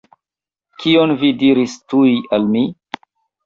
[0.83, 2.69] Kion vi diris tuj al mi?